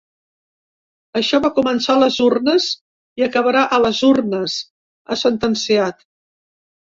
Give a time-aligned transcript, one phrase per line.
[1.19, 2.69] Això va començar a les urnes
[3.21, 4.57] i acabarà a les urnes,
[5.05, 6.03] ha sentenciat.